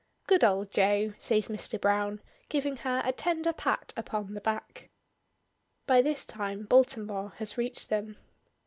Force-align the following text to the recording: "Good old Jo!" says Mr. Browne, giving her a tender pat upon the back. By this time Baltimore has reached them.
"Good 0.25 0.43
old 0.43 0.71
Jo!" 0.71 1.13
says 1.19 1.47
Mr. 1.47 1.79
Browne, 1.79 2.21
giving 2.49 2.77
her 2.77 3.03
a 3.05 3.13
tender 3.13 3.53
pat 3.53 3.93
upon 3.95 4.33
the 4.33 4.41
back. 4.41 4.89
By 5.85 6.01
this 6.01 6.25
time 6.25 6.63
Baltimore 6.65 7.33
has 7.35 7.55
reached 7.55 7.89
them. 7.89 8.17